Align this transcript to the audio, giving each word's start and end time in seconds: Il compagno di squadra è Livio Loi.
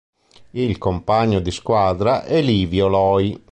Il 0.53 0.79
compagno 0.79 1.39
di 1.41 1.51
squadra 1.51 2.23
è 2.23 2.41
Livio 2.41 2.87
Loi. 2.87 3.39